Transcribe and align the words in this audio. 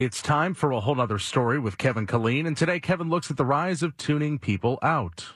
It's 0.00 0.22
time 0.22 0.54
for 0.54 0.72
a 0.72 0.80
whole 0.80 0.98
other 0.98 1.18
story 1.18 1.58
with 1.58 1.76
Kevin 1.76 2.06
Killeen, 2.06 2.46
and 2.46 2.56
today 2.56 2.80
Kevin 2.80 3.10
looks 3.10 3.30
at 3.30 3.36
the 3.36 3.44
rise 3.44 3.82
of 3.82 3.94
tuning 3.98 4.38
people 4.38 4.78
out. 4.80 5.26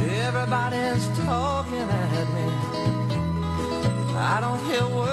Everybody's 0.00 1.06
talking 1.18 1.80
at 1.80 2.28
me. 2.32 2.48
I 4.16 4.38
don't 4.40 4.64
hear 4.64 4.80
saying. 4.88 5.05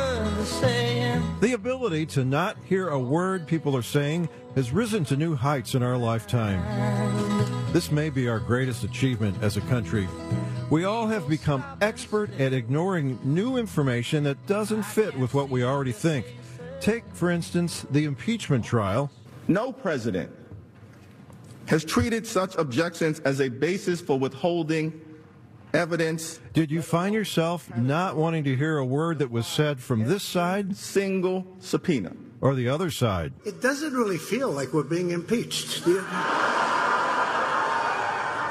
The 1.54 1.60
ability 1.60 2.08
to 2.08 2.26
not 2.26 2.58
hear 2.66 2.90
a 2.90 2.98
word 2.98 3.46
people 3.46 3.78
are 3.78 3.84
saying 3.84 4.28
has 4.56 4.72
risen 4.72 5.06
to 5.06 5.16
new 5.16 5.36
heights 5.36 5.76
in 5.76 5.84
our 5.84 5.96
lifetime. 5.96 6.64
This 7.72 7.92
may 7.92 8.10
be 8.10 8.28
our 8.28 8.40
greatest 8.40 8.84
achievement 8.84 9.38
as 9.44 9.56
a 9.56 9.62
country. 9.62 10.08
We 10.72 10.86
all 10.86 11.06
have 11.06 11.30
become 11.30 11.64
expert 11.80 12.32
at 12.40 12.54
ignoring 12.54 13.20
new 13.24 13.58
information 13.58 14.24
that 14.24 14.44
doesn't 14.48 14.82
fit 14.82 15.16
with 15.16 15.36
what 15.36 15.50
we 15.50 15.64
already 15.64 15.92
think. 15.92 16.26
Take, 16.82 17.04
for 17.14 17.30
instance, 17.30 17.86
the 17.92 18.06
impeachment 18.06 18.66
trial. 18.66 19.12
No 19.48 19.72
president 19.72 20.32
has 21.68 21.86
treated 21.86 22.26
such 22.26 22.56
objections 22.56 23.20
as 23.20 23.42
a 23.42 23.50
basis 23.50 24.02
for 24.02 24.18
withholding 24.18 25.00
evidence. 25.74 26.40
Did 26.54 26.72
you 26.72 26.82
find 26.82 27.14
yourself 27.16 27.76
not 27.76 28.16
wanting 28.16 28.44
to 28.46 28.56
hear 28.56 28.78
a 28.78 28.86
word 28.86 29.20
that 29.20 29.32
was 29.32 29.48
said 29.48 29.80
from 29.80 30.06
this 30.06 30.24
side? 30.24 30.76
Single 30.76 31.48
subpoena. 31.60 32.14
Or 32.42 32.56
the 32.56 32.70
other 32.70 32.92
side? 32.92 33.34
It 33.46 33.62
doesn't 33.62 33.94
really 33.94 34.18
feel 34.18 34.52
like 34.52 34.74
we're 34.74 34.84
being 34.84 35.12
impeached. 35.12 35.86
Do 35.86 35.92
you? 35.92 36.06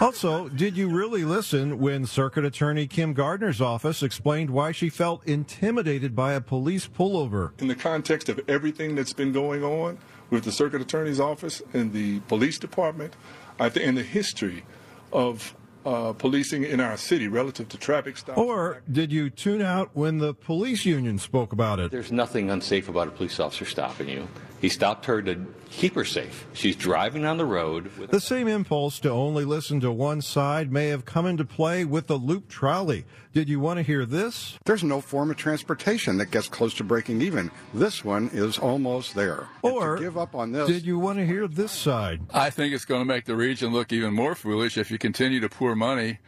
Also, 0.00 0.48
did 0.48 0.76
you 0.76 0.88
really 0.88 1.24
listen 1.24 1.78
when 1.78 2.06
Circuit 2.06 2.44
Attorney 2.44 2.88
Kim 2.88 3.12
Gardner's 3.14 3.60
office 3.60 4.02
explained 4.02 4.50
why 4.50 4.72
she 4.72 4.88
felt 4.88 5.24
intimidated 5.28 6.16
by 6.16 6.32
a 6.32 6.40
police 6.40 6.88
pullover? 6.88 7.52
In 7.60 7.68
the 7.68 7.76
context 7.76 8.28
of 8.28 8.40
everything 8.48 8.96
that's 8.96 9.12
been 9.12 9.30
going 9.30 9.62
on 9.62 9.98
with 10.30 10.42
the 10.42 10.50
Circuit 10.50 10.80
Attorney's 10.80 11.20
office 11.20 11.62
and 11.72 11.92
the 11.92 12.18
police 12.20 12.58
department, 12.58 13.14
I 13.60 13.68
think, 13.68 13.86
and 13.86 13.96
the 13.96 14.02
history 14.02 14.64
of 15.12 15.54
uh, 15.84 16.12
policing 16.12 16.64
in 16.64 16.80
our 16.80 16.96
city 16.96 17.28
relative 17.28 17.68
to 17.70 17.78
traffic 17.78 18.16
stops. 18.16 18.38
Or 18.38 18.82
did 18.90 19.12
you 19.12 19.30
tune 19.30 19.62
out 19.62 19.90
when 19.94 20.18
the 20.18 20.34
police 20.34 20.84
union 20.84 21.18
spoke 21.18 21.52
about 21.52 21.80
it? 21.80 21.90
There's 21.90 22.12
nothing 22.12 22.50
unsafe 22.50 22.88
about 22.88 23.08
a 23.08 23.10
police 23.10 23.40
officer 23.40 23.64
stopping 23.64 24.08
you. 24.08 24.28
He 24.62 24.68
stopped 24.68 25.06
her 25.06 25.20
to 25.22 25.44
keep 25.70 25.96
her 25.96 26.04
safe. 26.04 26.46
She's 26.52 26.76
driving 26.76 27.24
on 27.24 27.36
the 27.36 27.44
road. 27.44 27.90
The 28.10 28.20
same 28.20 28.46
impulse 28.46 29.00
to 29.00 29.10
only 29.10 29.44
listen 29.44 29.80
to 29.80 29.90
one 29.90 30.22
side 30.22 30.70
may 30.70 30.86
have 30.86 31.04
come 31.04 31.26
into 31.26 31.44
play 31.44 31.84
with 31.84 32.06
the 32.06 32.16
loop 32.16 32.48
trolley. 32.48 33.04
Did 33.32 33.48
you 33.48 33.58
want 33.58 33.78
to 33.78 33.82
hear 33.82 34.06
this? 34.06 34.56
There's 34.64 34.84
no 34.84 35.00
form 35.00 35.32
of 35.32 35.36
transportation 35.36 36.16
that 36.18 36.30
gets 36.30 36.46
close 36.46 36.74
to 36.74 36.84
breaking 36.84 37.22
even. 37.22 37.50
This 37.74 38.04
one 38.04 38.30
is 38.32 38.56
almost 38.56 39.16
there. 39.16 39.48
Or 39.62 39.98
give 39.98 40.16
up 40.16 40.36
on 40.36 40.52
this. 40.52 40.68
Did 40.68 40.86
you 40.86 40.96
want 40.96 41.18
to 41.18 41.26
hear 41.26 41.48
this 41.48 41.72
side? 41.72 42.20
I 42.32 42.50
think 42.50 42.72
it's 42.72 42.84
going 42.84 43.00
to 43.00 43.04
make 43.04 43.24
the 43.24 43.34
region 43.34 43.72
look 43.72 43.92
even 43.92 44.14
more 44.14 44.36
foolish 44.36 44.78
if 44.78 44.92
you 44.92 44.98
continue 44.98 45.40
to 45.40 45.48
pour 45.48 45.74
money 45.74 46.20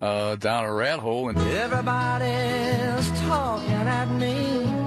uh, 0.00 0.36
down 0.36 0.64
a 0.64 0.72
rat 0.72 1.00
hole. 1.00 1.28
And 1.28 1.36
Everybody's 1.38 3.20
talking 3.22 3.72
at 3.72 4.08
me. 4.12 4.79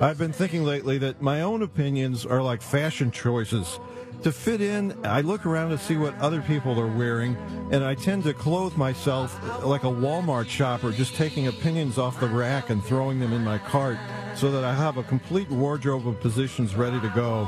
I've 0.00 0.16
been 0.16 0.32
thinking 0.32 0.64
lately 0.64 0.96
that 0.96 1.20
my 1.20 1.42
own 1.42 1.60
opinions 1.60 2.24
are 2.24 2.42
like 2.42 2.62
fashion 2.62 3.10
choices. 3.10 3.78
To 4.22 4.32
fit 4.32 4.62
in, 4.62 4.94
I 5.04 5.20
look 5.20 5.44
around 5.44 5.70
to 5.70 5.78
see 5.78 5.98
what 5.98 6.18
other 6.20 6.40
people 6.40 6.80
are 6.80 6.86
wearing, 6.86 7.36
and 7.70 7.84
I 7.84 7.96
tend 7.96 8.24
to 8.24 8.32
clothe 8.32 8.78
myself 8.78 9.38
like 9.62 9.84
a 9.84 9.88
Walmart 9.88 10.48
shopper, 10.48 10.90
just 10.90 11.16
taking 11.16 11.48
opinions 11.48 11.98
off 11.98 12.18
the 12.18 12.28
rack 12.28 12.70
and 12.70 12.82
throwing 12.82 13.20
them 13.20 13.34
in 13.34 13.44
my 13.44 13.58
cart 13.58 13.98
so 14.34 14.50
that 14.50 14.64
I 14.64 14.74
have 14.74 14.96
a 14.96 15.02
complete 15.02 15.50
wardrobe 15.50 16.08
of 16.08 16.18
positions 16.18 16.74
ready 16.74 16.98
to 16.98 17.08
go. 17.10 17.44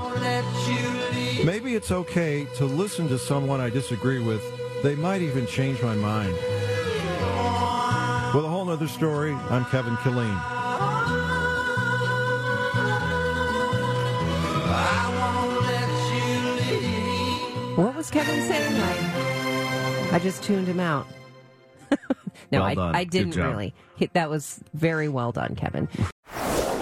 Maybe 1.46 1.74
it's 1.74 1.90
okay 1.90 2.46
to 2.56 2.66
listen 2.66 3.08
to 3.08 3.18
someone 3.18 3.62
I 3.62 3.70
disagree 3.70 4.22
with. 4.22 4.42
They 4.82 4.94
might 4.94 5.22
even 5.22 5.46
change 5.46 5.80
my 5.80 5.94
mind. 5.94 6.34
With 8.34 8.44
a 8.44 8.48
whole 8.48 8.66
nother 8.66 8.88
story, 8.88 9.32
I'm 9.32 9.64
Kevin 9.66 9.96
Killeen. 9.96 10.61
What 17.76 17.96
was 17.96 18.10
Kevin 18.10 18.40
saying? 18.42 18.72
I, 18.76 20.16
I 20.16 20.18
just 20.18 20.42
tuned 20.42 20.68
him 20.68 20.78
out. 20.78 21.06
no, 22.52 22.62
Well 22.62 22.62
I. 22.62 22.74
I 23.00 23.04
didn't 23.04 23.34
really. 23.34 23.74
That 24.12 24.28
was 24.28 24.60
very 24.74 25.08
well 25.08 25.32
done, 25.32 25.54
Kevin. 25.56 25.88